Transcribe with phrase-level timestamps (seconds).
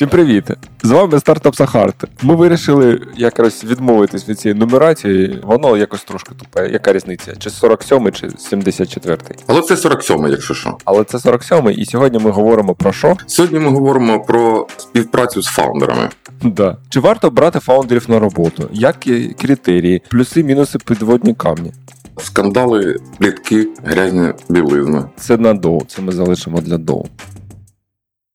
[0.00, 0.44] Всім привіт!
[0.82, 2.04] З вами стартап Сахарт.
[2.22, 5.38] Ми вирішили якось відмовитись від цієї нумерації.
[5.42, 6.68] Воно якось трошки тупе.
[6.68, 7.36] Яка різниця?
[7.36, 10.76] Чи 47 чи 74 Але це 47 якщо що.
[10.84, 13.16] Але це 47 і сьогодні ми говоримо про що?
[13.26, 16.08] Сьогодні ми говоримо про співпрацю з фаундерами.
[16.42, 16.76] Да.
[16.88, 18.68] Чи варто брати фаундерів на роботу?
[18.72, 21.72] Які критерії, плюси, мінуси, підводні камні?
[22.18, 25.04] Скандали, плітки, грязні білизни.
[25.16, 27.06] Це на доу, це ми залишимо для доу.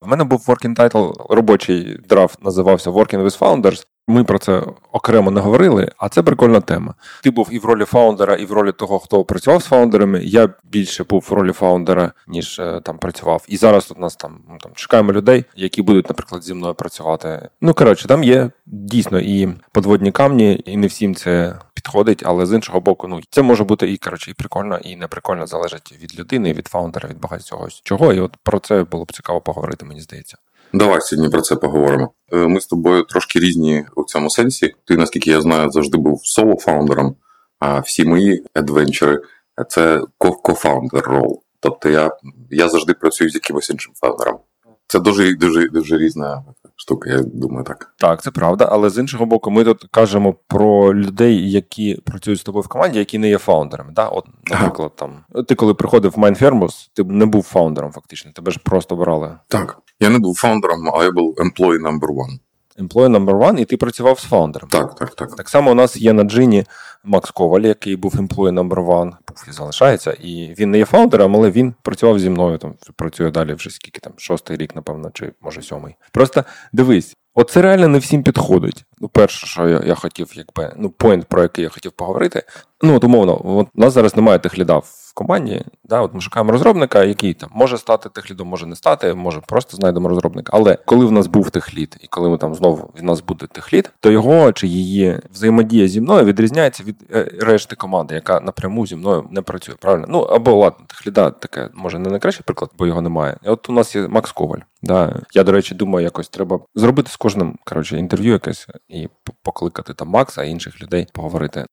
[0.06, 3.88] В мене був working title, робочий драфт називався Working with Founders.
[4.08, 6.94] Ми про це окремо не говорили, а це прикольна тема.
[7.23, 10.22] Ти був і в ролі фаундера, і в ролі того, хто працював з фаундерами.
[10.23, 13.46] Я більше був в ролі фаундера, ніж е, там працював.
[13.48, 17.49] І зараз тут нас там ну, там чекаємо людей, які будуть, наприклад, зі мною працювати.
[17.62, 22.54] Ну коротше, там є дійсно і подводні камні, і не всім це підходить, але з
[22.54, 26.20] іншого боку, ну це може бути і коротше, і прикольно, і не прикольно залежить від
[26.20, 28.13] людини, від фаундера, від багатьох чого.
[28.13, 30.38] І от про це було б цікаво поговорити, мені здається.
[30.74, 32.12] Давай сьогодні про це поговоримо.
[32.34, 34.76] Е, ми з тобою трошки різні у цьому сенсі.
[34.85, 37.13] Ти, наскільки я знаю, завжди був соло-фаундером,
[37.60, 39.22] а всі мої адвенчери
[39.70, 41.41] це кофаундер рол.
[41.60, 42.12] Тобто я
[42.52, 44.40] я завжди працюю з якимось іншим фаундером.
[44.88, 46.44] Це дуже дуже дуже різна
[46.76, 47.94] штука, я думаю, так.
[47.98, 48.68] Так, це правда.
[48.72, 53.00] Але з іншого боку, ми тут кажемо про людей, які працюють з тобою в команді,
[53.00, 53.91] які не є фаундерами.
[53.94, 54.07] Да?
[54.07, 58.60] От, Наприклад, там ти коли приходив в Mindfirmus, ти не був фаундером, фактично, тебе ж
[58.63, 59.38] просто брали.
[59.48, 59.77] Так.
[59.99, 62.40] Я не був фаундером, а я був employee number one.
[62.79, 64.69] Employee number one, і ти працював з фаундером.
[64.69, 65.35] Так, так, так.
[65.35, 66.66] Так само у нас є на Djinni
[67.03, 70.12] Макс Коваль, який був employee number one, був і залишається.
[70.12, 72.57] І він не є фаундером, але він працював зі мною.
[72.57, 75.96] Там працює далі вже скільки там, шостий рік, напевно, чи може сьомий.
[76.12, 78.85] Просто дивись, оце реально не всім підходить.
[79.00, 82.44] Ну, перше, що я я хотів, якби ну, point, про який я хотів поговорити.
[82.81, 85.66] Ну, от умовно, от у нас зараз немає техліда в команді.
[85.84, 89.78] Да, От ми шукаємо розробника, який там може стати техлідом, може не стати, може просто
[89.78, 90.51] знайдемо розробника.
[90.56, 93.91] Але коли в нас був техлід, і коли ми там знову в нас буде техлід,
[94.00, 98.95] то його чи її взаємодія зі мною відрізняється від е, решти команди, яка напряму зі
[98.95, 99.75] мною не працює.
[99.79, 100.06] Правильно?
[100.09, 103.38] Ну або ладно, техліда таке може не найкращий приклад, бо його немає.
[103.45, 104.59] І От у нас є Макс Коваль.
[104.83, 105.22] Да.
[105.33, 109.09] Я, до речі, думаю, якось треба зробити з кожним коротше, інтерв'ю якесь і
[109.44, 111.66] покликати там Макса інших людей поговорити.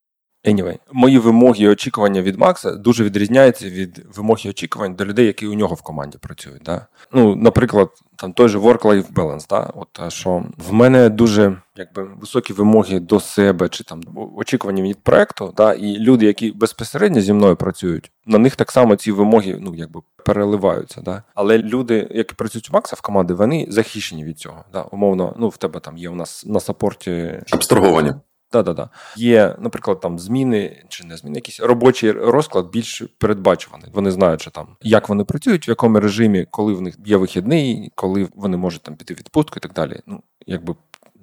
[0.44, 5.26] Anyway, мої вимоги і очікування від Макса дуже відрізняються від вимог і очікувань до людей,
[5.26, 6.62] які у нього в команді працюють.
[6.62, 6.86] Да?
[7.12, 9.70] Ну, наприклад, там той же work-life balance, да?
[9.75, 14.00] От що в мене дуже якби високі вимоги до себе чи там
[14.36, 15.72] очікування від проекту, да?
[15.75, 20.00] і люди, які безпосередньо зі мною працюють, на них так само ці вимоги ну якби
[20.24, 21.00] переливаються.
[21.00, 21.22] Да?
[21.34, 24.64] Але люди, які працюють у Макса в команді, вони захищені від цього.
[24.72, 24.82] Да?
[24.82, 28.12] Умовно, ну в тебе там є у нас на сапорті абстраговані.
[28.53, 28.89] Да-да-да.
[29.17, 33.91] Є, наприклад, там зміни чи не зміни, якийсь робочий розклад більш передбачуваний.
[33.93, 37.93] Вони знають, що там як вони працюють, в якому режимі, коли в них є вихідний,
[37.95, 40.01] коли вони можуть там піти відпустку і так далі.
[40.07, 40.75] Ну, якби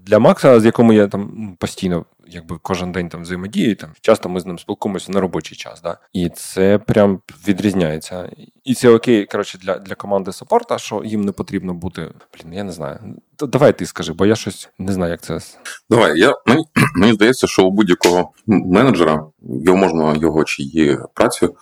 [0.09, 4.29] для Макса, з якому я там ну, постійно, якби кожен день там взаємодію, там часто
[4.29, 5.81] ми з ним спілкуємося на робочий час.
[5.81, 5.97] Да?
[6.13, 8.31] І це прям відрізняється.
[8.63, 12.11] І це окей, коротше, для для команди саппорта, що їм не потрібно бути.
[12.33, 12.99] Блін, я не знаю.
[13.39, 15.39] Давай ти скажи, бо я щось не знаю, як це.
[15.89, 16.65] Давай, я мені,
[16.95, 21.55] мені здається, що у будь-якого менеджера його можна його чи її працю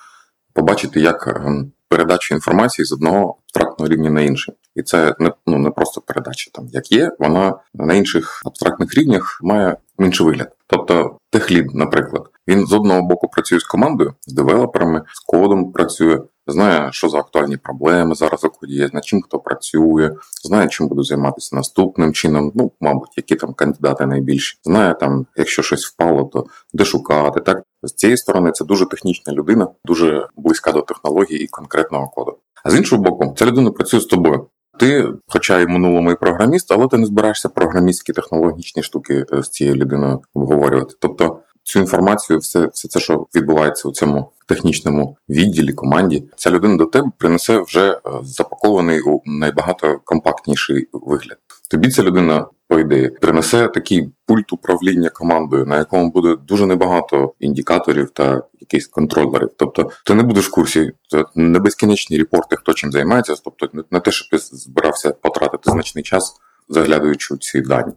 [0.54, 1.42] побачити як
[1.90, 4.56] передачу інформації з одного абстрактного рівня на інший.
[4.76, 9.40] І це не ну не просто передача там, як є, вона на інших абстрактних рівнях
[9.44, 10.52] має інший вигляд.
[10.68, 16.20] Тобто, техлід, наприклад, він з одного боку працює з командою, з девелоперами, з кодом працює,
[16.48, 20.12] знає, що за актуальні проблеми зараз у коді є, над чим хто працює,
[20.44, 22.52] знає, чим буду займатися наступним чином.
[22.56, 24.60] Ну, мабуть, які там кандидати найбільші.
[24.64, 27.40] Знає там, якщо щось впало, то де шукати.
[27.40, 32.38] Так з цієї сторони це дуже технічна людина, дуже близька до технології і конкретного коду.
[32.64, 34.48] А з іншого боку, ця людина працює з тобою.
[34.80, 39.50] Ти, хоча й минулому і програміст, але ти не збираєшся програмістські технологічні штуки е, з
[39.50, 40.96] цією людиною обговорювати.
[41.00, 46.78] Тобто цю інформацію, все, все це, що відбувається у цьому технічному відділі команді, ця людина
[46.78, 51.38] до тебе принесе вже е, запакований у найбагато компактніший вигляд.
[51.70, 57.34] Тобі ця людина по ідеї, принесе такий пульт управління командою, на якому буде дуже небагато
[57.40, 59.50] індикаторів та якихось контролерів.
[59.58, 60.92] Тобто, ти не будеш в курсі
[61.36, 66.36] не безкінечні репорти, хто чим займається, тобто не те, що ти збирався потратити значний час,
[66.70, 67.94] заглядаючи у ці дані.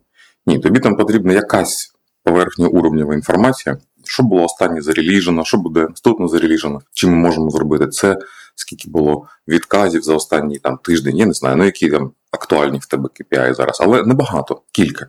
[0.46, 1.92] Ні, тобі там потрібна якась
[2.24, 3.78] поверхньоуровнєва інформація.
[4.10, 8.18] Що було останнє зареліжено, що буде наступно зареліжено, чи ми можемо зробити це,
[8.54, 12.86] скільки було відказів за останній там тиждень, я не знаю, ну які там актуальні в
[12.86, 15.06] тебе KPI зараз, але небагато, кілька.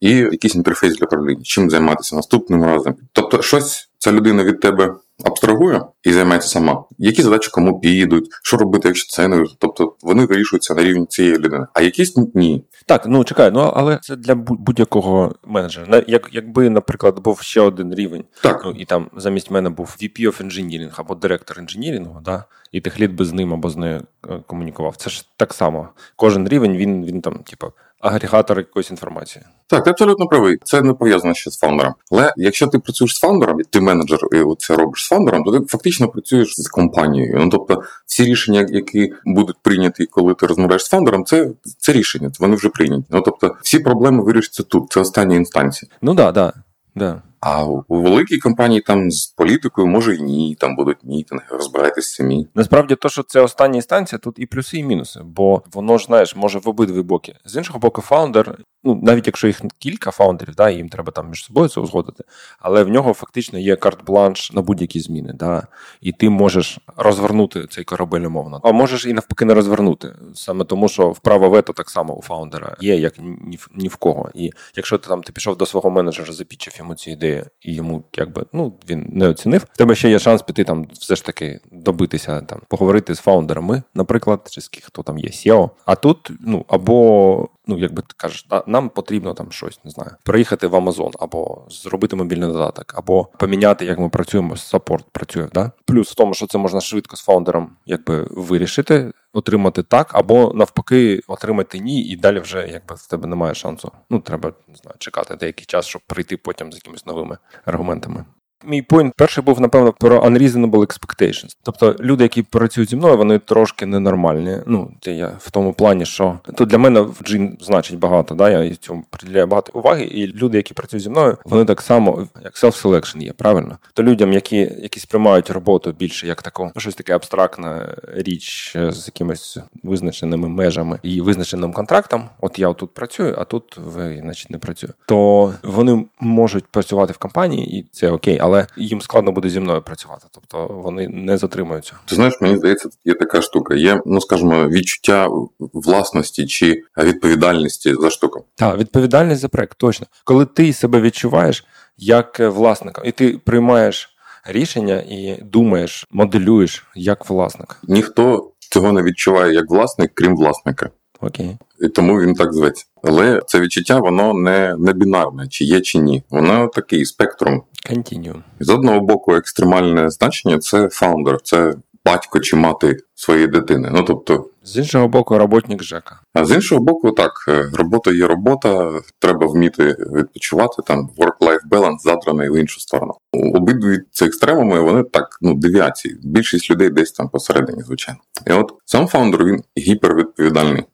[0.00, 2.94] І якийсь інтерфейс для управління, чим займатися наступним разом.
[3.12, 4.94] Тобто, щось ця людина від тебе
[5.24, 6.84] абстрагує і займається сама.
[6.98, 11.38] Які задачі кому підуть, що робити, якщо це не тобто вони вирішуються на рівні цієї
[11.38, 12.64] людини, а якісь ні.
[12.86, 16.02] Так, ну чекай, ну але це для будь-якого менеджера.
[16.06, 20.20] Як якби, наприклад, був ще один рівень, так ну і там замість мене був VP
[20.20, 24.40] of Engineering або директор інженірингу, да, і техліт би з ним або з нею е,
[24.46, 24.96] комунікував.
[24.96, 25.88] Це ж так само.
[26.16, 27.72] Кожен рівень він він там, типу,
[28.04, 29.44] агрегатор якоїсь інформації.
[29.66, 30.58] Так, ти абсолютно правий.
[30.64, 31.94] Це не пов'язано ще з фаундером.
[32.10, 35.66] Але якщо ти працюєш з фаундером, ти менеджер і це робиш з фаундером, то ти
[35.66, 37.36] фактично працюєш з компанією.
[37.38, 42.30] Ну тобто, всі рішення, які будуть прийняті, коли ти розмовляєш з фаундером, це це рішення.
[42.40, 43.04] Вони вже прийняті.
[43.10, 44.92] Ну тобто, всі проблеми вирішаться тут.
[44.92, 45.90] Це остання інстанція.
[46.02, 46.52] Ну да, да.
[46.94, 47.22] Да.
[47.46, 52.48] А у великій компанії там з політикою може і ні, там будуть мітинги, розбирайтесь самі.
[52.54, 56.36] Насправді, то, що це остання інстанція, тут і плюси, і мінуси, бо воно ж знаєш,
[56.36, 57.34] може в обидві боки.
[57.44, 61.44] З іншого боку, фаундер, ну навіть якщо їх кілька фаундерів, да, їм треба там між
[61.44, 62.24] собою це узгодити,
[62.58, 65.32] але в нього фактично є карт-бланш на будь-які зміни.
[65.32, 65.66] Да,
[66.00, 70.14] І ти можеш розвернути цей корабель умовно, а можеш і навпаки не розвернути.
[70.34, 73.96] Саме тому, що вправо вето так само у фаундера є, як ні в ні в
[73.96, 74.30] кого.
[74.34, 78.04] І якщо ти там ти пішов до свого менеджера, запічив йому ці ідеї і йому
[78.16, 79.66] якби ну він не оцінив.
[79.72, 83.82] В тебе ще є шанс піти там, все ж таки добитися там, поговорити з фаундерами,
[83.94, 85.70] наприклад, чи з хто там є SEO.
[85.84, 90.66] А тут ну або ну якби ти кажеш, нам потрібно там щось, не знаю, приїхати
[90.66, 95.48] в Амазон, або зробити мобільний додаток, або поміняти, як ми працюємо, саппорт працює.
[95.54, 95.72] Да?
[95.84, 101.20] Плюс в тому, що це можна швидко з фаундером якби вирішити, отримати так, або навпаки,
[101.26, 103.92] отримати ні, і далі вже якби в тебе немає шансу.
[104.10, 108.24] Ну треба не знаю, чекати деякий час, щоб прийти потім з якимись новими аргументами.
[108.66, 111.56] Мій point перший був, напевно, про unreasonable expectations.
[111.62, 114.56] Тобто люди, які працюють зі мною, вони трошки ненормальні.
[114.66, 118.34] Ну, я в тому плані, що тут для мене в джин значить багато.
[118.34, 122.28] Да, Я цьому приділяю багато уваги, і люди, які працюють зі мною, вони так само,
[122.44, 123.78] як self-selection є, правильно?
[123.94, 129.58] То людям, які які сприймають роботу більше як таку, щось таке абстрактна річ з якимись
[129.82, 132.28] визначеними межами і визначеним контрактом.
[132.40, 134.92] От я тут працюю, а тут ви, значить, не працюю.
[135.06, 139.60] То вони можуть працювати в компанії, і це окей, але але їм складно буде зі
[139.60, 141.92] мною працювати, тобто вони не затримуються.
[142.04, 143.74] Ти знаєш, мені здається, є така штука.
[143.74, 145.28] Є, ну скажімо, відчуття
[145.58, 148.44] власності чи відповідальності за штуку.
[148.54, 150.06] Так, відповідальність за проект, точно.
[150.24, 151.64] Коли ти себе відчуваєш
[151.96, 154.16] як власника, і ти приймаєш
[154.46, 157.76] рішення і думаєш, моделюєш як власник.
[157.88, 160.90] Ніхто цього не відчуває як власник, крім власника.
[161.20, 161.56] Окей.
[161.80, 162.84] І тому він так зветься.
[163.06, 166.22] Але це відчуття, воно не не бінарне, чи є, чи ні.
[166.30, 167.62] Воно такий спектрум.
[167.90, 168.42] Continue.
[168.60, 171.74] З одного боку, екстремальне значення це фаундер, це
[172.04, 173.90] батько чи мати своєї дитини.
[173.92, 176.20] Ну тобто, з іншого боку, роботник ЖЕКа.
[176.34, 180.82] А з іншого боку, так, е, робота є робота, треба вміти відпочивати.
[180.86, 183.14] Там work-life balance задраний в іншу сторону.
[183.32, 186.16] Обидві ці екстремуми, вони так, ну, девіації.
[186.22, 188.20] Більшість людей десь там посередині, звичайно.
[188.46, 190.84] І от сам фаундер він гіпервідповідальний.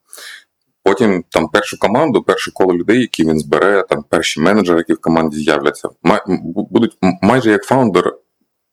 [0.85, 5.01] Потім там першу команду, перше коло людей, які він збере, там перші менеджери, які в
[5.01, 6.21] команді з'являться, май,
[6.71, 8.15] будуть майже як фаундер,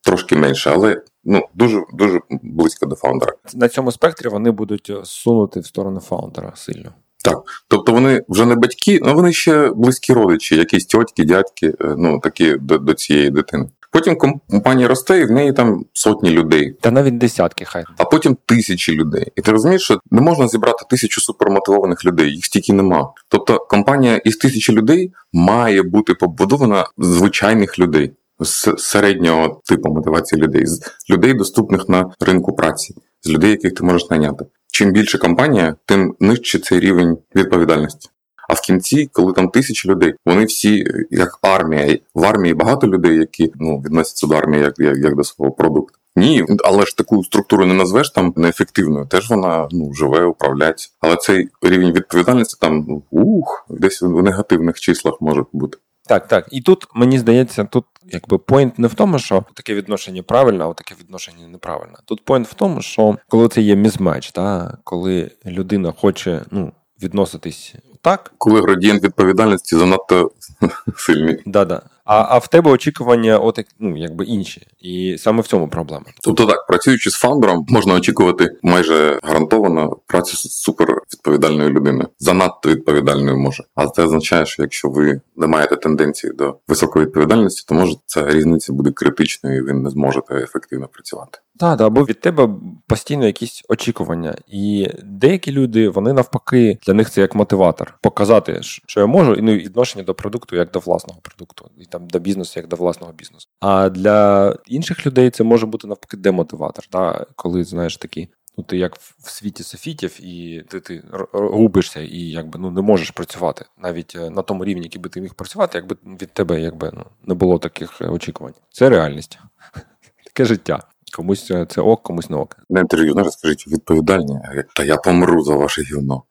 [0.03, 3.33] трошки менше, але ну дуже дуже близько до фаундера.
[3.53, 6.93] На цьому спектрі вони будуть сунути в сторону фаундера сильно.
[7.23, 11.95] Так, тобто вони вже не батьки, але вони ще близькі родичі, якісь тьотки, дядьки, е,
[11.97, 13.69] ну такі до, до цієї дитини.
[13.91, 14.17] Потім
[14.49, 16.77] компанія росте, і в неї там сотні людей.
[16.81, 17.83] Та навіть десятки, хай.
[17.97, 19.31] А потім тисячі людей.
[19.35, 23.13] І ти розумієш, що не можна зібрати тисячу супермотивованих людей, їх стільки нема.
[23.29, 28.13] Тобто компанія із тисячі людей має бути побудована з звичайних людей.
[28.39, 33.83] З середнього типу мотивації людей, з людей, доступних на ринку праці, з людей, яких ти
[33.83, 34.45] можеш найняти.
[34.71, 38.09] Чим більше компанія, тим нижче цей рівень відповідальності.
[38.47, 41.97] А в кінці, коли там тисячі людей, вони всі як армія.
[42.13, 45.99] В армії багато людей, які ну відносяться до армії як, як, як до свого продукту.
[46.15, 49.05] Ні, але ж таку структуру не назвеш там неефективною.
[49.05, 50.89] Теж вона ну живе, управляється.
[50.99, 55.77] Але цей рівень відповідальності там ну, ух, десь в негативних числах може бути.
[56.07, 56.47] Так, так.
[56.51, 60.73] І тут мені здається, тут якби point не в тому, що таке відношення правильне, а
[60.73, 61.95] таке відношення неправильне.
[62.05, 66.71] Тут point в тому, що коли це є mismatch, та коли людина хоче ну
[67.03, 67.75] відноситись
[68.07, 68.31] так.
[68.37, 70.31] Коли градієнт відповідальності занадто
[70.97, 71.43] сильний.
[71.45, 71.81] Да-да.
[72.05, 74.67] А а в тебе очікування от, ну, якби інші.
[74.81, 76.05] І саме в цьому проблема.
[76.21, 82.69] Тобто так, працюючи з фаундером, можна очікувати майже гарантовано працю з супер відповідальною людиною, занадто
[82.69, 83.63] відповідальною може.
[83.75, 88.29] А це означає, що якщо ви не маєте тенденції до високої відповідальності, то може ця
[88.29, 91.39] різниця буде критичною, і ви не зможете ефективно працювати.
[91.59, 92.49] Так, да, бо від тебе
[92.87, 98.99] постійно якісь очікування, і деякі люди вони навпаки для них це як мотиватор показати, що
[98.99, 102.53] я можу, і ну відношення до продукту як до власного продукту, і там до бізнесу
[102.59, 103.47] як до власного бізнесу.
[103.59, 108.27] А для інших людей це може бути навпаки демотиватор, да, коли знаєш такі.
[108.57, 113.11] Ну, ти як в світі софітів, і ти ти губишся, і якби ну не можеш
[113.11, 116.91] працювати навіть е, на тому рівні, який би ти міг працювати, якби від тебе якби
[116.93, 118.53] ну не було таких е, очікувань.
[118.71, 119.39] Це реальність,
[120.25, 120.83] таке життя.
[121.15, 122.57] Комусь це ок, комусь не ок.
[122.69, 124.39] На інтерв'ю знаєш, скажіть відповідальні.
[124.75, 126.23] Та я помру за ваше гівно.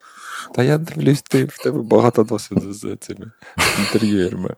[0.55, 3.31] Та я дивлюсь, ти в тебе багато досвіду з цими
[3.79, 4.55] інтерв'юерами.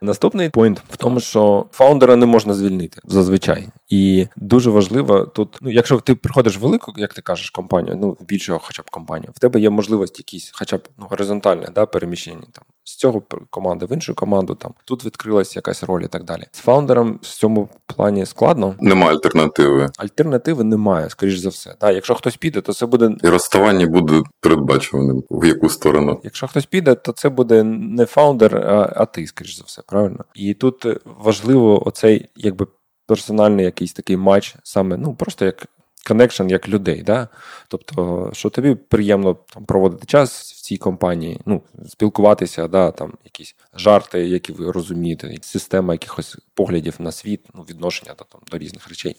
[0.00, 3.68] Наступний пойнт в тому, що фаундера не можна звільнити зазвичай.
[3.88, 8.16] І дуже важливо тут, ну якщо ти приходиш в велику, як ти кажеш, компанію, ну
[8.20, 12.46] більшого, хоча б компанію, в тебе є можливість якісь, хоча б ну, горизонтальне да, переміщення
[12.52, 14.54] там з цього команди в іншу команду.
[14.54, 16.42] Там тут відкрилась якась роль і так далі.
[16.52, 18.74] З фаундером в цьому плані складно.
[18.80, 19.88] Немає альтернативи.
[19.98, 21.74] Альтернативи немає, скоріш за все.
[21.80, 26.20] Да, якщо хтось піде, то це буде і розставання буде передбачуваним в яку сторону.
[26.24, 30.24] Якщо хтось піде, то це буде не фаундер, а, а ти, скоріш за все, правильно.
[30.34, 32.66] І тут важливо оцей якби
[33.06, 35.66] персональний якийсь такий match, саме ну просто як
[36.06, 37.02] connection як людей.
[37.02, 37.28] Да?
[37.68, 43.54] Тобто, що тобі приємно там проводити час в цій компанії, ну, спілкуватися, да, там якісь
[43.74, 48.88] жарти, які ви розумієте, система якихось поглядів на світ, ну, відношення да, там, до різних
[48.88, 49.16] речей.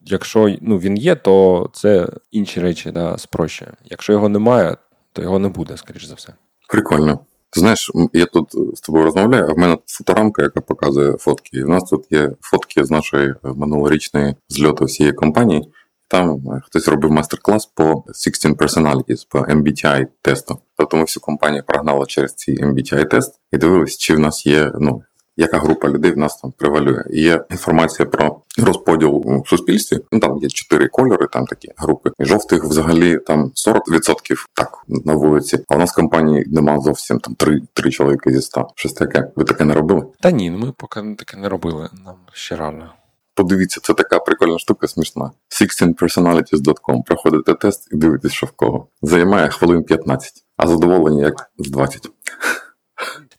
[0.00, 3.72] Якщо ну, він є, то це інші речі да, спрощує.
[3.84, 4.76] Якщо його немає,
[5.12, 6.34] то його не буде, скоріш за все.
[6.68, 7.20] Прикольно.
[7.52, 11.56] Знаєш, я тут з тобою розмовляю, а в мене фоторамка, яка показує фотки.
[11.58, 15.72] І в нас тут є фотки з нашої минулорічної зльоту всієї компанії.
[16.10, 20.58] Там е, хтось робив майстер-клас по 16 personalities, по MBTI тесту.
[20.76, 24.72] Тобто ми всю компанію прогнали через цей MBTI тест і дивились, чи в нас є
[24.80, 25.02] ну.
[25.36, 27.02] Яка група людей в нас там превалює?
[27.10, 29.98] Є інформація про розподіл у суспільстві.
[30.12, 32.10] Ну там є чотири кольори, там такі групи.
[32.18, 35.64] І жовтих взагалі там 40% так на вулиці.
[35.68, 38.66] А у нас в компанії нема зовсім там три три чоловіки зі ста.
[38.74, 39.30] Щось таке.
[39.36, 40.06] Ви таке не робили?
[40.20, 41.88] Та ні, ну ми поки таке не робили.
[42.04, 42.90] Нам ще рано.
[43.40, 45.30] Подивіться, це така прикольна штука, смішна.
[45.60, 47.02] 16personalities.com.
[47.06, 48.88] Проходите тест і дивитесь, що в кого.
[49.02, 52.10] Займає хвилин 15, а задоволення як з 20.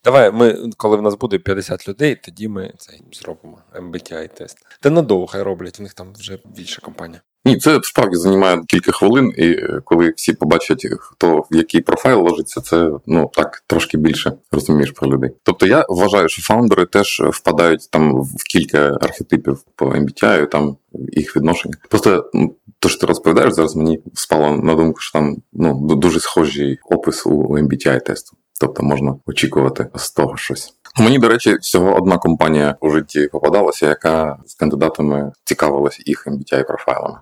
[0.03, 4.57] Давай, ми, коли в нас буде 50 людей, тоді ми це зробимо MBTI тест.
[4.79, 7.21] Та надовго роблять, у них там вже більша компанія.
[7.45, 12.23] Ні, це справді займає кілька хвилин, і е, коли всі побачать, хто в який профайл
[12.23, 15.31] ложиться, це ну так трошки більше розумієш про людей.
[15.43, 20.77] Тобто я вважаю, що фаундери теж впадають там в кілька архетипів по MBTI, там
[21.11, 21.75] їх відношення.
[21.89, 26.19] Просто ну, то, що ти розповідаєш зараз, мені спало на думку, що там ну дуже
[26.19, 28.37] схожий опис у MBTI тесту.
[28.59, 30.73] Тобто можна очікувати з того щось.
[30.99, 36.67] Мені, до речі, всього одна компанія у житті попадалася, яка з кандидатами цікавилася їх MBTI
[36.67, 37.19] профайлами.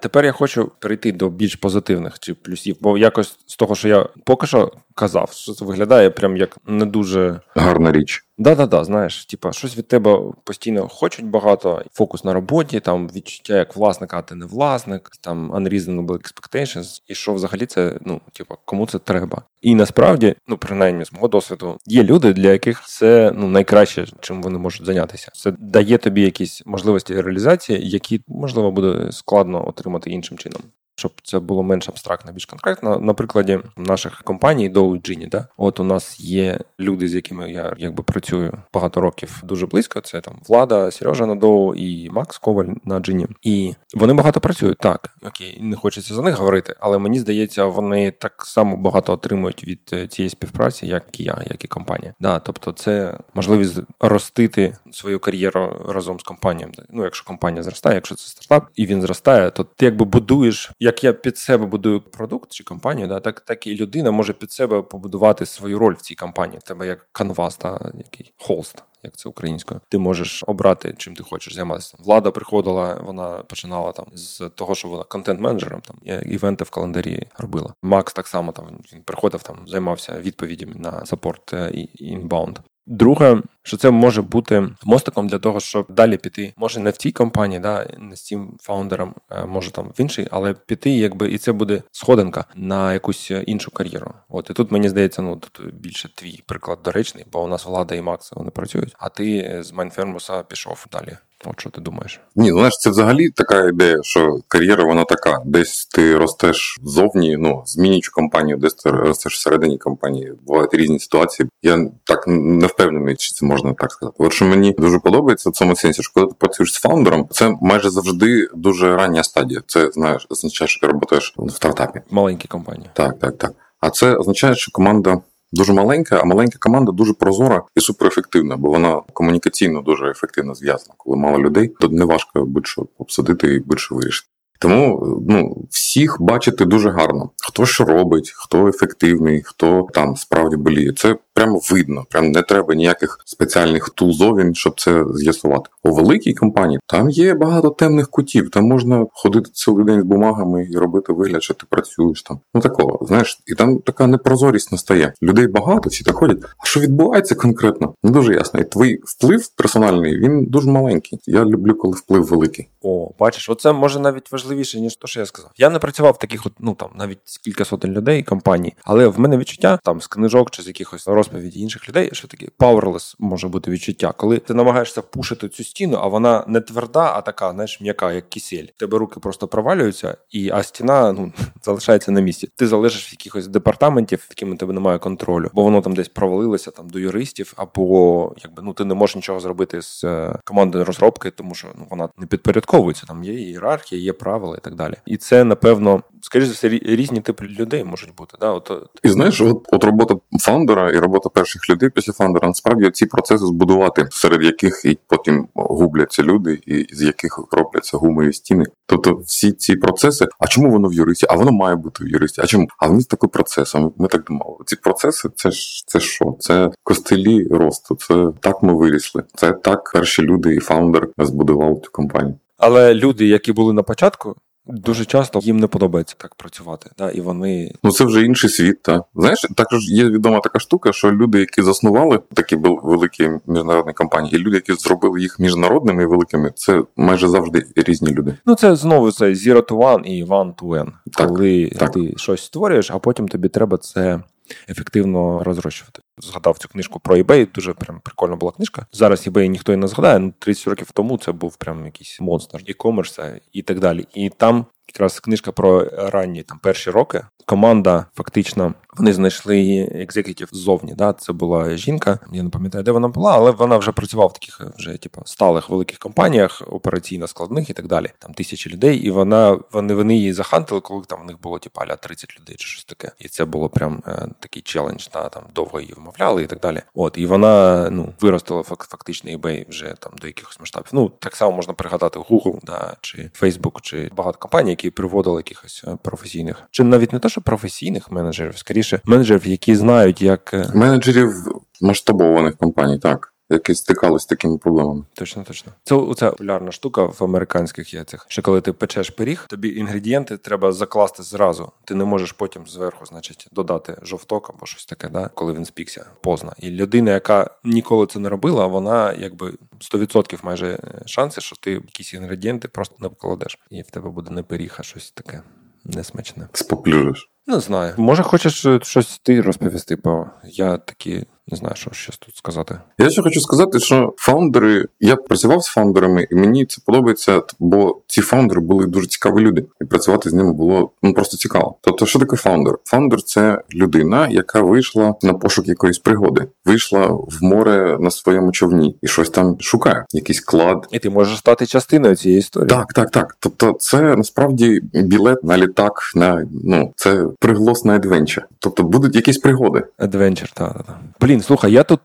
[0.00, 4.08] Тепер я хочу перейти до більш позитивних чи плюсів, бо якось з того, що я
[4.24, 8.24] поки що казав, що це виглядає прям як не дуже гарна річ.
[8.38, 13.76] Да-да-да, знаєш, типа щось від тебе постійно хочуть багато, фокус на роботі, там відчуття як
[13.76, 18.86] власника, а ти не власник, там unreasonable expectations, і що взагалі це, ну, типа, кому
[18.86, 19.42] це треба.
[19.62, 24.42] І насправді, ну принаймні з мого досвіду, є люди, для яких це ну найкраще, чим
[24.42, 25.30] вони можуть зайнятися.
[25.34, 30.62] Це дає тобі якісь можливості реалізації, які можливо буде складно отримати іншим чином
[31.00, 32.98] щоб це було менш абстрактно, більш конкретно.
[32.98, 34.98] На прикладі наших компаній до
[35.30, 40.00] да, от у нас є люди, з якими я якби працюю багато років дуже близько.
[40.00, 43.26] Це там Влада, Сережа Надоу і Макс Коваль на Джині.
[43.42, 44.78] І вони багато працюють.
[44.78, 49.64] Так, окей, не хочеться за них говорити, але мені здається, вони так само багато отримують
[49.64, 52.14] від е, цієї співпраці, як і я, як і компанія.
[52.20, 56.72] Да, тобто, це можливість ростити свою кар'єру разом з компанією.
[56.90, 61.04] Ну, якщо компанія зростає, якщо це стартап і він зростає, то ти якби будуєш як
[61.04, 64.82] я під себе будую продукт чи компанію, да, так так і людина може під себе
[64.82, 66.60] побудувати свою роль в цій компанії.
[66.64, 68.82] Тебе як канвас, та який холст.
[69.02, 71.96] Як це українською, ти можеш обрати, чим ти хочеш займатися.
[71.98, 77.74] Влада приходила, вона починала там з того, що вона контент-менеджером, там івенти в календарі робила.
[77.82, 82.58] Макс так само там він приходив, там займався відповідями на support е, і inbound.
[82.90, 86.52] Друге, що це може бути мостиком для того, щоб далі піти.
[86.56, 90.28] Може не в тій компанії, да, не з цим фаундером, е, може там в іншій,
[90.30, 94.14] але піти, якби і це буде сходинка на якусь іншу кар'єру.
[94.28, 97.94] От і тут мені здається, ну тут більше твій приклад доречний, бо у нас Влада
[97.94, 101.16] і Макс вони працюють, а ти з Майнфермуса пішов далі.
[101.44, 102.20] От що ти думаєш?
[102.36, 105.42] Ні, ну знаєш, це взагалі така ідея, що кар'єра вона така.
[105.44, 110.32] Десь ти ростеш зовні, ну змінюючи компанію, десь ти ростеш всередині компанії.
[110.46, 111.48] Бувають різні ситуації.
[111.62, 114.16] Я так не впевнений, чи це можна так сказати.
[114.18, 117.56] От що мені дуже подобається в цьому сенсі, що коли ти працюєш з фаундером, це
[117.60, 119.62] майже завжди дуже рання стадія.
[119.66, 122.00] Це знаєш, означає, що ти працюєш в стартапі.
[122.10, 122.90] Маленькі компанії.
[122.92, 123.52] Так, так, так.
[123.80, 125.20] А це означає, що команда
[125.52, 130.94] дуже маленька, а маленька команда дуже прозора і суперефективна, бо вона комунікаційно дуже ефективно зв'язана.
[130.96, 134.28] Коли мало людей, то не важко будь-що обсадити і будь-що вирішити.
[134.60, 140.92] Тому ну всіх бачити дуже гарно, хто що робить, хто ефективний, хто там справді боліє.
[140.92, 142.04] Це прямо видно.
[142.10, 145.70] Прям не треба ніяких спеціальних тулзовін, щоб це з'ясувати.
[145.82, 148.50] У великій компанії там є багато темних кутів.
[148.50, 152.40] Там можна ходити цілий день з бумагами і робити вигляд, що ти працюєш там.
[152.54, 155.12] Ну такого, знаєш, і там така непрозорість настає.
[155.22, 156.38] Людей багато, всі так ходять.
[156.58, 157.94] А що відбувається конкретно?
[158.02, 158.60] Не дуже ясно.
[158.60, 161.18] І твій вплив персональний він дуже маленький.
[161.26, 162.68] Я люблю, коли вплив великий.
[162.82, 165.50] О, бачиш, оце може навіть важливіше ніж те, що я сказав.
[165.56, 169.20] Я не працював в таких, от, ну там навіть кілька сотень людей компаній, але в
[169.20, 173.48] мене відчуття там з книжок чи з якихось розповіді інших людей, що таке powerless може
[173.48, 177.80] бути відчуття, коли ти намагаєшся пушити цю стіну, а вона не тверда, а така, знаєш,
[177.80, 178.64] м'яка, як кисель.
[178.76, 181.32] Тебе руки просто провалюються, і а стіна ну
[181.62, 182.48] залишається на місці.
[182.56, 186.90] Ти залежиш в якихось департаментів, якими тебе немає контролю, бо воно там десь провалилося там
[186.90, 191.54] до юристів, або якби ну ти не можеш нічого зробити з е, командою розробки, тому
[191.54, 193.06] що ну вона не підпорядковується.
[193.06, 194.94] Там є ієрархія, є правила і так далі.
[195.06, 198.36] І це напевно, скоріш за все, різні типи людей можуть бути.
[198.40, 198.72] Да, от
[199.02, 203.46] і знаєш, от от робота фаундера і робота перших людей після фаундера насправді ці процеси
[203.46, 208.64] збудувати, серед яких і потім губляться люди, і з яких робляться гумові стіни.
[208.86, 211.26] Тобто всі ці процеси, а чому воно в юристі?
[211.30, 212.40] А воно має бути в юристі.
[212.44, 212.68] А чому?
[212.78, 213.74] А вони такий процес.
[213.74, 214.56] Ми, ми так думали.
[214.66, 216.36] Ці процеси, це ж це що?
[216.38, 217.96] Це костелі росту.
[217.96, 219.24] Це так ми вирісли.
[219.34, 222.38] Це так перші люди і фаундер збудували цю компанію.
[222.58, 224.36] Але люди, які були на початку,
[224.66, 228.82] Дуже часто їм не подобається так працювати, да, і вони ну це вже інший світ.
[228.82, 234.34] Та знаєш, також є відома така штука, що люди, які заснували такі великі міжнародні компанії,
[234.34, 238.36] і люди, які зробили їх міжнародними і великими, це майже завжди різні люди.
[238.46, 240.92] Ну це знову це zero to one і one to n.
[241.12, 241.92] Так, коли так.
[241.92, 244.20] ти щось створюєш, а потім тобі треба це
[244.68, 246.00] ефективно розрощувати.
[246.18, 248.86] Згадав цю книжку про eBay, дуже прям прикольна була книжка.
[248.92, 250.18] Зараз eBay ніхто і не згадає.
[250.18, 254.06] Ну 30 років тому це був прям якийсь монстр e-commerce і так далі.
[254.14, 257.22] І там якраз книжка про ранні там перші роки.
[257.46, 260.94] Команда фактично вони знайшли екзекутів ззовні.
[260.94, 261.12] Да?
[261.12, 262.18] Це була жінка.
[262.32, 265.70] Я не пам'ятаю, де вона була, але вона вже працювала в таких вже типу, сталих
[265.70, 268.06] великих компаніях, операційно складних і так далі.
[268.18, 271.80] Там тисячі людей, і вона вони вони її захантили, коли там в них було типу,
[271.80, 273.12] аля 30 людей чи щось таке.
[273.18, 275.08] І це було прям е, такий челендж.
[275.12, 275.28] Да?
[275.28, 276.82] Там довго її і так далі.
[276.94, 280.88] От і вона ну виростила фактично eBay вже там до якихось масштабів.
[280.92, 285.84] Ну так само можна пригадати Google, да, чи Facebook, чи багато компаній, які приводили якихось
[285.88, 290.70] е, професійних, чи навіть не те, що професійних менеджерів, скоріше менеджерів, які знають, як е,
[290.74, 291.32] менеджерів
[291.80, 293.29] масштабованих компаній, так.
[293.50, 295.04] Які стикалися з такими проблемами.
[295.14, 295.72] Точно, точно.
[295.84, 298.26] Це це популярна штука в американських яйцях.
[298.28, 301.72] Що коли ти печеш пиріг, тобі інгредієнти треба закласти зразу.
[301.84, 306.06] Ти не можеш потім зверху, значить, додати жовток або щось таке, да, коли він спікся
[306.20, 306.52] позна.
[306.58, 312.14] І людина, яка ніколи це не робила, вона якби 100% майже шанси, що ти якісь
[312.14, 313.58] інгредієнти просто не вкладеш.
[313.70, 315.42] І в тебе буде не пиріг, а щось таке
[315.84, 316.48] несмачне.
[316.52, 317.30] Споплюжиш.
[317.46, 317.94] Не знаю.
[317.96, 322.78] Може, хочеш е, щось ти розповісти, бо я такі не знаю, що ще тут сказати.
[322.98, 328.00] Я ще хочу сказати, що фаундери, я працював з фаундерами, і мені це подобається, бо
[328.06, 331.76] ці фаундери були дуже цікаві люди, і працювати з ними було ну просто цікаво.
[331.80, 332.78] Тобто, що таке фаундер?
[332.84, 338.98] Фаундер це людина, яка вийшла на пошук якоїсь пригоди, вийшла в море на своєму човні
[339.02, 340.86] і щось там шукає, якийсь клад.
[340.90, 342.68] І ти можеш стати частиною цієї історії.
[342.68, 343.36] Так, так, так.
[343.40, 348.46] Тобто, це насправді білет на літак, на ну це приголосна adventure.
[348.58, 349.82] Тобто будуть якісь пригоди.
[349.98, 350.96] Adventure, так, так.
[351.30, 352.00] Блін, слухай, я тут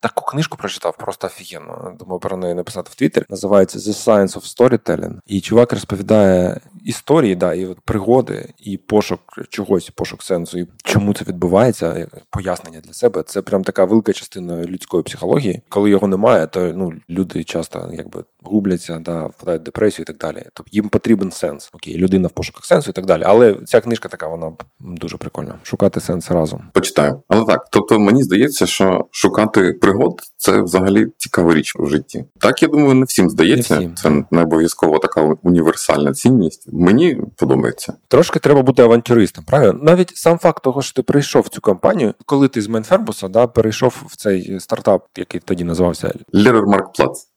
[0.00, 1.96] таку книжку прочитав, просто офігенно.
[1.98, 3.26] Думаю, про неї написати в Твіттер.
[3.28, 5.14] Називається The Science of Storytelling.
[5.26, 11.24] І чувак розповідає історії, да, і пригоди, і пошук чогось, пошук сенсу, і чому це
[11.24, 13.22] відбувається, пояснення для себе.
[13.22, 15.62] Це прям така велика частина людської психології.
[15.68, 20.16] Коли його немає, то ну люди часто якби губляться, да, впадають в депресію і так
[20.18, 20.44] далі.
[20.54, 21.70] Тобто їм потрібен сенс.
[21.72, 23.22] Окей, людина в пошуках сенсу і так далі.
[23.26, 25.54] Але ця книжка така, вона дуже прикольна.
[25.62, 26.62] Шукати сенс разом.
[26.72, 27.22] Почитаю.
[27.28, 32.24] Але так, тобто мені здається, що шукати пригод це взагалі цікава річ в житті.
[32.40, 33.74] Так я думаю, не всім здається.
[33.74, 33.96] Не всім.
[33.96, 36.68] Це не обов'язково така універсальна цінність.
[36.72, 37.92] Мені подобається.
[38.08, 39.78] Трошки треба бути авантюристом, правильно?
[39.82, 43.46] Навіть сам факт того, що ти прийшов в цю компанію, коли ти з Менфербуса да,
[43.46, 47.28] перейшов в цей стартап, який тоді називався Лерер Маркплац.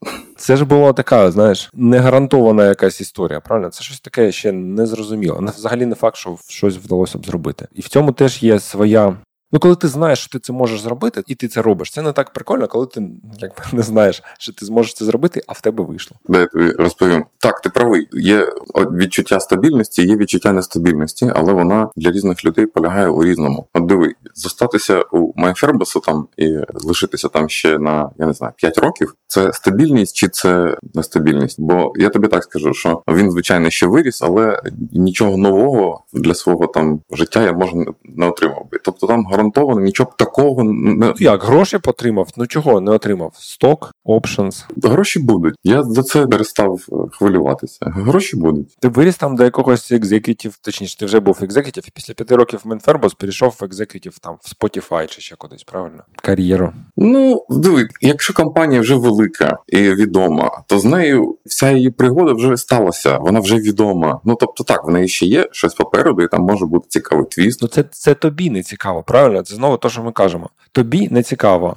[0.41, 3.69] Це ж була така, знаєш, не гарантована якась історія, правильно?
[3.69, 5.51] Це щось таке ще незрозуміло.
[5.57, 7.67] Взагалі не факт, що щось вдалося б зробити.
[7.73, 9.17] І в цьому теж є своя.
[9.51, 12.11] Ну, коли ти знаєш, що ти це можеш зробити, і ти це робиш, це не
[12.11, 13.01] так прикольно, коли ти
[13.39, 16.17] якби не знаєш, що ти зможеш це зробити, а в тебе вийшло.
[16.29, 17.25] Я тобі розповім.
[17.37, 18.07] Так, ти правий.
[18.11, 23.67] Є відчуття стабільності, є відчуття нестабільності, але вона для різних людей полягає у різному.
[23.73, 28.77] От диви, зостатися у Майфербасу там і лишитися там ще на я не знаю 5
[28.77, 29.15] років.
[29.27, 31.61] Це стабільність чи це нестабільність?
[31.61, 34.61] Бо я тобі так скажу, що він звичайно ще виріс, але
[34.91, 38.79] нічого нового для свого там життя я може не отримав би.
[38.83, 42.29] Тобто там гарантовано нічого такого не ну, як гроші потримав.
[42.37, 43.31] Ну чого не отримав?
[43.35, 44.65] Stock options.
[44.83, 45.55] Гроші будуть.
[45.63, 47.77] Я за це перестав е, хвилюватися.
[47.81, 48.77] Гроші будуть.
[48.79, 52.59] Ти виріс там до якогось executive, точніше, ти вже був executive, і після п'яти років
[52.63, 56.03] в Менфербос перейшов в executive там в Spotify чи ще кудись, правильно?
[56.15, 56.73] Кар'єру.
[56.97, 62.57] Ну диви, якщо компанія вже велика і відома, то з нею вся її пригода вже
[62.57, 63.17] сталася.
[63.17, 64.19] Вона вже відома.
[64.25, 67.61] Ну тобто, так в неї ще є щось попереду, і там може бути цікавий твіст.
[67.61, 69.30] Ну це це тобі не цікаво, правильно?
[69.43, 70.49] Це знову те, що ми кажемо.
[70.71, 71.75] Тобі не цікаво.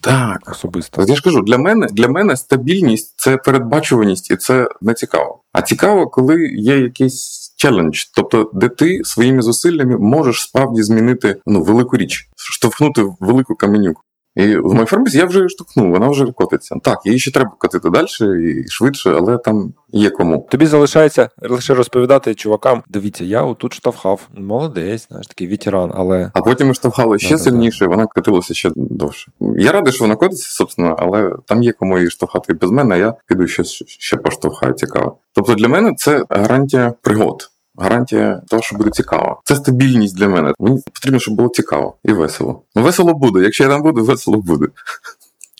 [0.00, 1.04] Так, особисто.
[1.08, 5.40] Я ж кажу, для мене для мене стабільність це передбачуваність і це не цікаво.
[5.52, 11.62] А цікаво, коли є якийсь челендж, тобто, де ти своїми зусиллями можеш справді змінити ну
[11.62, 14.02] велику річ, штовхнути велику каменюку.
[14.38, 16.76] І в MyFarmers я вже штовхнув, вона вже котиться.
[16.82, 18.06] Так, її ще треба котити далі
[18.50, 20.48] і швидше, але там є кому.
[20.50, 24.28] Тобі залишається лише розповідати чувакам: дивіться, я отут штовхав.
[24.34, 26.30] Молодець, знаєш, такий ветеран, але.
[26.34, 27.90] А потім ми штовхали ще да, сильніше, да.
[27.90, 29.30] вона котилася ще довше.
[29.40, 33.14] Я радий, що вона котиться, собственно, але там є кому її штовхати без мене, я
[33.26, 35.18] піду щось ще поштовхаю цікаво.
[35.34, 39.40] Тобто для мене це гарантія пригод гарантія того, що буде цікаво.
[39.44, 40.52] Це стабільність для мене.
[40.58, 42.62] Мені потрібно, щоб було цікаво і весело.
[42.74, 43.40] Ну, весело буде.
[43.40, 44.66] Якщо я там буду, весело буде.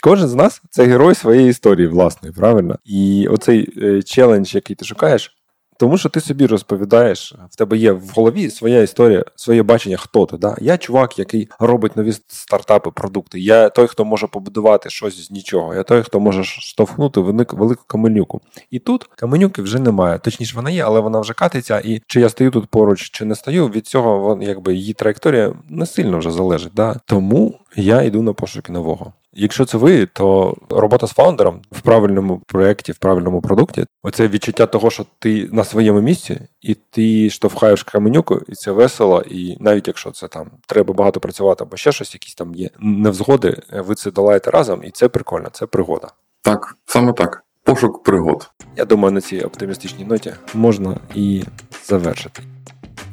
[0.02, 2.78] Кожен з нас це герой своєї історії, власної, правильно?
[2.84, 5.37] І оцей е, челендж, який ти шукаєш,
[5.78, 10.26] тому що ти собі розповідаєш, в тебе є в голові своя історія, своє бачення, хто
[10.26, 10.36] ти.
[10.36, 10.56] Да?
[10.60, 13.40] Я чувак, який робить нові стартапи, продукти.
[13.40, 15.74] Я той, хто може побудувати щось з нічого.
[15.74, 18.40] Я той, хто може штовхнути велику каменюку.
[18.70, 20.18] І тут каменюки вже немає.
[20.18, 21.82] Точніше, вона є, але вона вже катиться.
[21.84, 25.86] І чи я стою тут поруч, чи не стою, від цього якби її траєкторія не
[25.86, 26.72] сильно вже залежить.
[26.74, 27.00] Да?
[27.04, 29.12] Тому я йду на пошуки нового.
[29.32, 34.66] Якщо це ви, то робота з фаундером в правильному проєкті, в правильному продукті, оце відчуття
[34.66, 39.22] того, що ти на своєму місці, і ти штовхаєш каменюку, і це весело.
[39.30, 43.62] І навіть якщо це там треба багато працювати, або ще щось, якісь там є невзгоди,
[43.72, 46.08] ви це долаєте разом, і це прикольно, це пригода.
[46.42, 47.44] Так, саме так.
[47.62, 48.50] Пошук пригод.
[48.76, 51.44] Я думаю, на цій оптимістичній ноті можна і
[51.84, 52.42] завершити.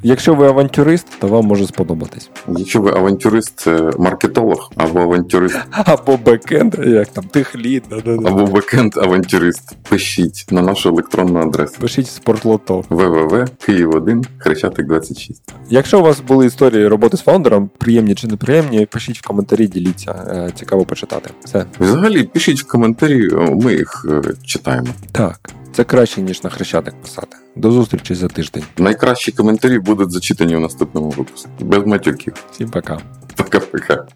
[0.08, 2.30] Якщо ви авантюрист, то вам може сподобатись.
[2.48, 3.66] Якщо ви авантюрист,
[3.98, 11.40] маркетолог або авантюрист, або бекенд, як там техлід, або бекенд авантюрист, пишіть на нашу електронну
[11.40, 11.76] адресу.
[11.80, 15.42] Пишіть спортлото www, Київ 1 Хрещатик 26.
[15.70, 20.12] Якщо у вас були історії роботи з фаундером, приємні чи неприємні, пишіть в коментарі, діліться.
[20.28, 21.30] Е, цікаво почитати.
[21.44, 21.64] Все.
[21.80, 23.28] Взагалі, пишіть в коментарі,
[23.62, 24.88] ми їх е, читаємо.
[25.12, 25.50] Так.
[25.76, 27.36] Це краще, ніж на хрещатик писати.
[27.56, 28.62] До зустрічі за тиждень.
[28.78, 31.50] Найкращі коментарі будуть зачитані у наступному випуску.
[31.60, 32.34] Без матюків.
[32.52, 33.00] Всім пока.
[33.36, 34.06] Пока-пока.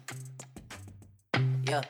[1.65, 1.83] Yeah.